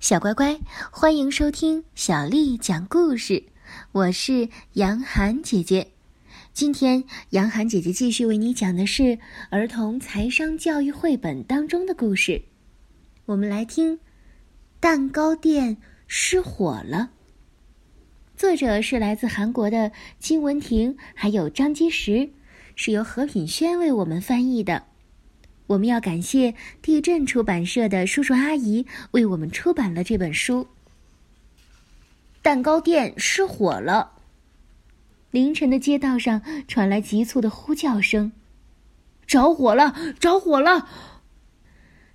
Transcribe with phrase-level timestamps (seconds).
[0.00, 0.60] 小乖乖，
[0.92, 3.46] 欢迎收听小丽讲故事。
[3.90, 5.88] 我是杨涵姐姐，
[6.52, 9.18] 今天杨涵姐姐继续为你讲的是
[9.50, 12.42] 儿童财商教育绘本当中的故事。
[13.26, 13.96] 我们来听
[14.78, 17.10] 《蛋糕店失火了》。
[18.38, 19.90] 作者是来自韩国的
[20.20, 22.30] 金文婷，还有张基石，
[22.76, 24.84] 是由何品轩为我们翻译的。
[25.68, 30.66] 我们要感谢地震出版社的叔叔阿姨为我们出版了这本书。
[32.42, 34.12] 蛋糕店失火了。
[35.30, 38.32] 凌晨的街道上传来急促的呼叫声
[39.26, 39.94] ：“着火了！
[40.18, 40.88] 着火了！”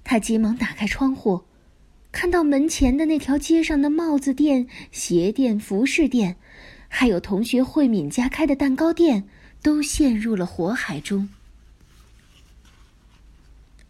[0.03, 1.43] 他急忙打开窗户，
[2.11, 6.37] 看到门前的那条街上的帽子店、鞋店、服饰店，
[6.87, 9.25] 还有同学慧敏家开的蛋糕店，
[9.61, 11.29] 都陷入了火海中。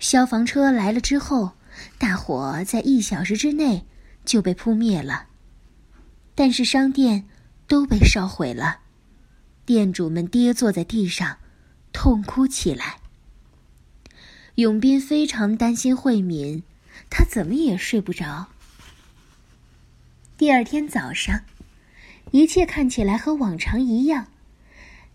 [0.03, 1.53] 消防车来了之后，
[1.97, 3.85] 大火在一小时之内
[4.25, 5.27] 就被扑灭了。
[6.35, 7.23] 但是商店
[7.67, 8.79] 都被烧毁了，
[9.65, 11.37] 店主们跌坐在地上，
[11.93, 12.97] 痛哭起来。
[14.55, 16.63] 永斌非常担心慧敏，
[17.09, 18.47] 他怎么也睡不着。
[20.37, 21.43] 第二天早上，
[22.31, 24.27] 一切看起来和往常一样，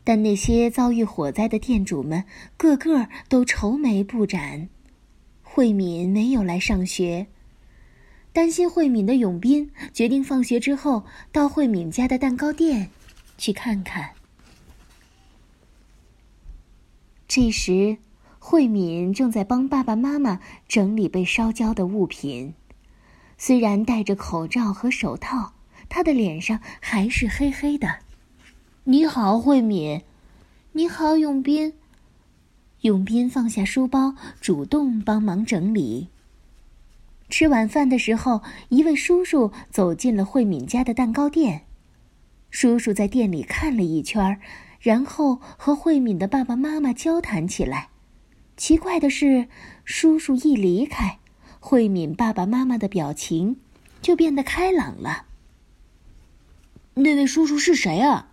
[0.03, 2.25] 但那些遭遇火灾的店主们
[2.57, 4.71] 个个都愁眉不展。
[5.59, 7.27] 慧敏没有来上学。
[8.33, 12.91] 担心慧敏的永斌决定放学之后到慧敏家的蛋糕店
[13.39, 14.11] 去看看。
[17.27, 17.97] 这时，
[18.39, 22.55] 慧敏正在帮爸爸妈妈整理被烧焦的物品。
[23.37, 25.55] 虽然戴着口罩和手套，
[25.89, 27.99] 她的脸上还是黑黑的。
[28.85, 30.03] 你好，慧敏。
[30.71, 31.73] 你好，永斌。
[32.83, 36.09] 永斌放下书包，主动帮忙整理。
[37.29, 41.63] 吃晚饭的时候，一位叔叔走进了慧敏家的蛋糕店。
[42.51, 44.41] 叔叔在店里看了一圈，
[44.81, 47.89] 然后和慧敏的爸爸妈妈交谈起来。
[48.57, 49.49] 奇怪的是，
[49.85, 51.19] 叔叔一离开，
[51.59, 53.57] 慧敏爸爸妈妈的表情
[54.01, 55.27] 就变得开朗了。
[56.95, 58.31] 那位叔叔是谁啊？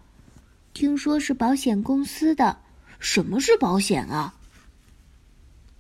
[0.74, 2.60] 听说是保险公司的。
[3.06, 4.34] 什么是保险啊？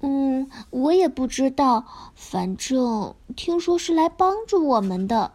[0.01, 5.31] 嗯，我也不知道，反正听说是来帮助我们的。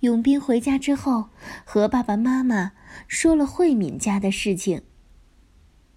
[0.00, 1.30] 永斌回家之后，
[1.64, 2.72] 和爸爸妈妈
[3.08, 4.82] 说了慧敏家的事情。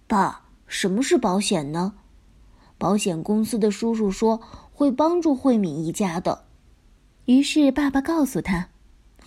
[0.06, 1.92] 爸，什么是保险呢？
[2.78, 4.40] 保险公司的叔叔说
[4.72, 6.44] 会帮助慧敏一家的。
[7.26, 8.70] 于是爸爸告诉他。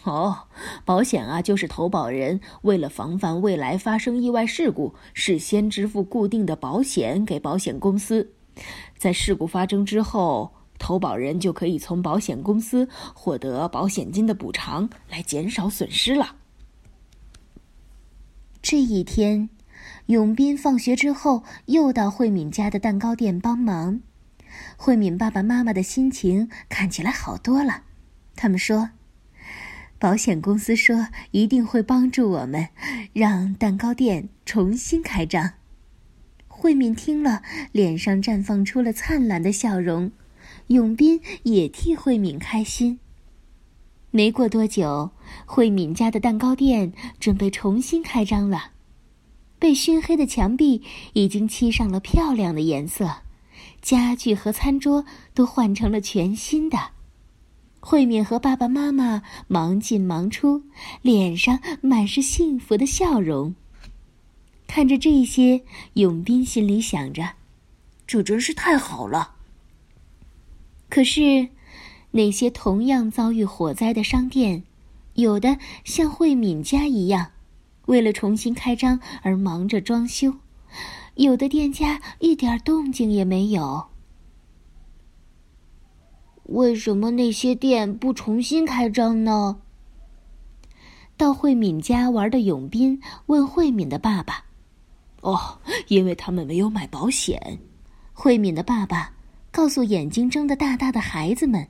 [0.04, 0.38] 哦，
[0.84, 8.34] 保险啊，就是投保人为了防范未来发生意外事故，事先支付固定的保险给保险公司，
[8.98, 16.36] 在事故发生之后，投保人就可以从保险公司获得保险金的补偿，来减少损失了。
[18.62, 19.50] 这一天，
[20.08, 24.02] 永斌放学之后又到慧敏家的蛋糕店帮忙，
[24.76, 27.84] 慧敏爸爸妈妈的心情看起来好多了，
[28.36, 28.90] 他们说。
[30.04, 32.68] 保险公司说一定会帮助我们，
[33.14, 35.54] 让蛋糕店重新开张。
[36.46, 37.42] 慧敏听了，
[37.72, 40.12] 脸上绽放出了灿烂的笑容。
[40.68, 43.00] 永斌也替慧敏开心。
[44.12, 45.12] 没过多久，
[45.46, 48.72] 慧敏家的蛋糕店准备重新开张了。
[49.58, 50.84] 被熏黑的墙壁
[51.14, 53.22] 已经漆上了漂亮的颜色，
[53.82, 56.78] 家具和餐桌都换成了全新的。
[57.86, 60.64] 慧敏和爸爸妈妈忙进忙出，
[61.02, 63.56] 脸上满是幸福的笑容。
[64.66, 65.64] 看着这些，
[65.96, 67.32] 永斌心里想着
[68.08, 69.36] ：“这真是太好了。”
[70.88, 71.50] 可是，
[72.12, 74.64] 那些同样遭遇火灾的商店，
[75.16, 77.32] 有的像慧敏家一样，
[77.88, 80.32] 为了重新开张而忙着装修；
[81.16, 83.90] 有的店家一点动静也没有。
[86.44, 89.62] 为什么那些店不重新开张呢？
[91.16, 94.46] 到慧敏家玩的永斌问慧敏的爸爸
[95.22, 97.60] ：“哦，因为他们没有买保险。”
[98.12, 99.14] 慧敏的爸爸
[99.52, 101.66] 告诉眼睛睁得大大的孩子们：“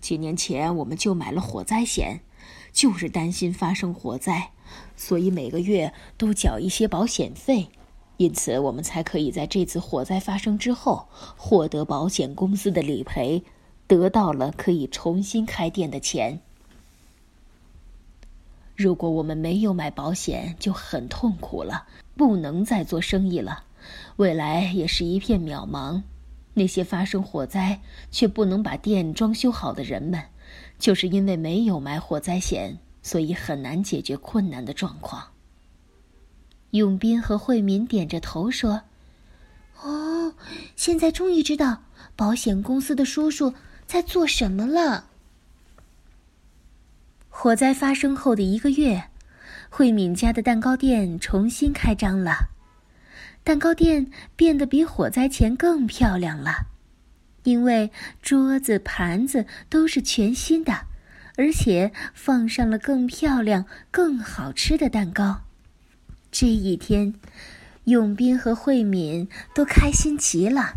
[0.00, 2.20] 几年前我们就买了火灾险，
[2.72, 4.50] 就是担心发生火灾，
[4.96, 7.68] 所以每个月都缴一些保险费，
[8.16, 11.06] 因此我们才可以在这次火灾发生之后
[11.36, 13.44] 获得保险公司的理赔。”
[13.94, 16.40] 得到了可以重新开店的钱。
[18.74, 21.86] 如果我们没有买保险，就很痛苦了，
[22.16, 23.62] 不能再做生意了，
[24.16, 26.02] 未来也是一片渺茫。
[26.54, 27.80] 那些发生火灾
[28.10, 30.20] 却不能把店装修好的人们，
[30.76, 35.24] 就是因为没有买火灾险，所以很难解决困难的状况。
[36.70, 38.82] 永斌和惠民点着头说
[39.82, 40.34] ：“哦，
[40.74, 41.84] 现在终于知道
[42.16, 43.54] 保险公司的叔叔
[43.86, 45.06] 在做什么了。”
[47.28, 49.04] 火灾发生后的一个月，
[49.68, 52.50] 慧敏家的蛋糕店重新开张了。
[53.42, 56.66] 蛋糕店变得比火灾前更漂亮了，
[57.42, 57.90] 因为
[58.22, 60.86] 桌子、盘子都是全新的，
[61.36, 65.42] 而且放上了更漂亮、更好吃的蛋糕。
[66.30, 67.14] 这一天，
[67.84, 70.76] 永斌和慧敏都开心极了。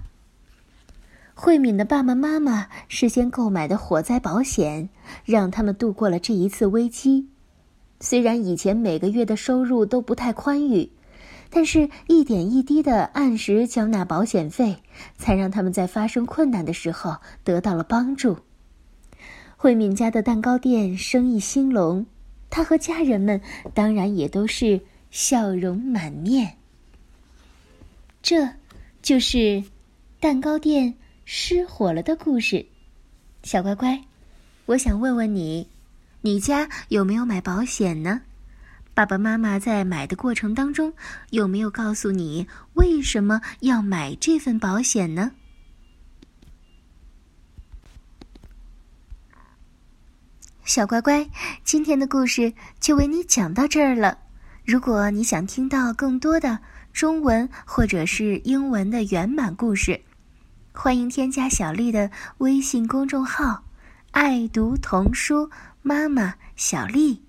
[1.40, 4.90] 慧敏的爸爸妈妈事先购买的火灾保险，
[5.24, 7.28] 让他们度过了这一次危机。
[8.00, 10.92] 虽然以前每个月的收入都不太宽裕。
[11.50, 14.78] 但是，一点一滴的按时缴纳保险费，
[15.16, 18.38] 才让他们在发生困难的时候得到了帮助。
[19.56, 22.06] 慧敏家的蛋糕店生意兴隆，
[22.50, 23.40] 她和家人们
[23.74, 26.58] 当然也都是笑容满面。
[28.22, 28.50] 这，
[29.02, 29.64] 就是
[30.20, 30.96] 蛋糕店
[31.30, 32.66] 失火了的故事。
[33.44, 34.02] 小乖乖，
[34.66, 35.68] 我想问问你，
[36.22, 38.22] 你家有没有买保险呢？
[38.94, 40.94] 爸爸妈妈在买的过程当中，
[41.32, 45.34] 有没有告诉你为什么要买这份保险呢？
[50.64, 51.30] 小乖乖，
[51.66, 54.18] 今天的故事就为你讲到这儿了。
[54.64, 56.58] 如果你想听到更多的
[56.94, 60.00] 中文或者是英文的原版故事，
[60.80, 63.64] 欢迎添加小丽的微信公众号
[64.14, 65.50] “爱读童书
[65.82, 67.24] 妈妈小丽”。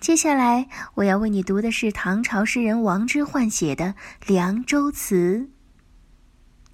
[0.00, 3.84] 接下来我要为你读的是唐朝诗人王之涣写的
[4.26, 5.14] 《凉州词》。《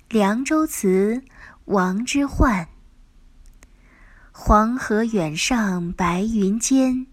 [0.09, 1.25] 凉州词》，
[1.65, 2.67] 王之涣。
[4.31, 7.09] 黄河远上白云间，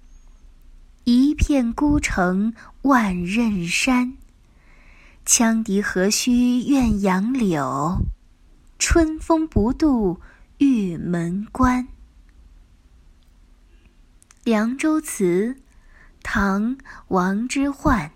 [1.06, 2.54] 一片孤城
[2.84, 4.14] 万仞山。
[5.26, 7.98] 羌笛何须怨杨柳，
[8.84, 10.20] 春风不度
[10.58, 11.86] 玉门关。
[14.44, 15.56] 《凉州词》
[16.24, 16.76] 唐·
[17.10, 18.10] 王之涣，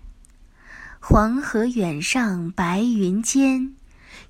[0.98, 3.76] 黄河远上白云间，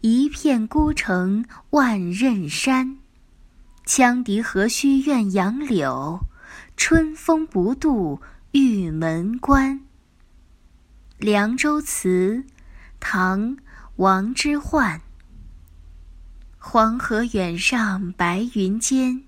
[0.03, 2.99] 一片孤城万仞山。
[3.87, 6.21] 羌笛何须怨杨柳，
[6.77, 8.21] 春风不度
[8.53, 9.81] 玉门关。
[11.19, 12.45] 《凉州词》
[13.01, 13.57] 唐·
[13.97, 15.01] 王之涣，
[16.69, 19.23] 黄河远上白云间，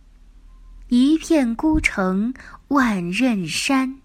[0.89, 2.35] 一片孤城
[2.67, 4.01] 万仞山。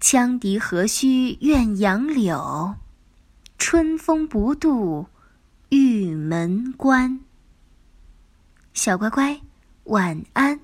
[0.00, 2.76] 羌笛何须怨杨柳，
[3.58, 5.08] 春风不度
[5.68, 7.20] 玉门关。
[8.72, 9.38] 小乖乖，
[9.84, 10.58] 晚安。